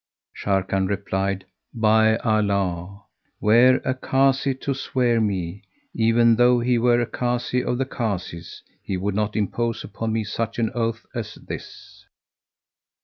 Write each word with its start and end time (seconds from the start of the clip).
Sharrkan 0.35 0.87
replied, 0.87 1.45
"By 1.75 2.17
Allah! 2.23 3.03
were 3.39 3.79
a 3.85 3.93
Kazi 3.93 4.55
to 4.55 4.73
swear 4.73 5.21
me, 5.21 5.61
even 5.93 6.37
though 6.37 6.59
he 6.59 6.79
were 6.79 7.01
a 7.01 7.05
Kazi 7.05 7.63
of 7.63 7.77
the 7.77 7.85
Kazis,[FN#171] 7.85 8.61
he 8.81 8.97
would 8.97 9.13
not 9.13 9.35
impose 9.35 9.83
upon 9.83 10.11
me 10.11 10.23
such 10.23 10.57
an 10.57 10.71
oath 10.71 11.05
as 11.13 11.35
this!" 11.35 12.07